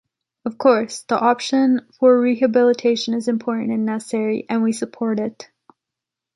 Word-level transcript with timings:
Of 0.45 0.57
course, 0.57 1.03
the 1.03 1.15
option 1.19 1.81
for 1.99 2.19
rehabilitation 2.19 3.13
is 3.13 3.27
important 3.27 3.69
and 3.69 3.85
necessary, 3.85 4.47
and 4.49 4.63
we 4.63 4.71
support 4.73 5.19
it. 5.19 5.51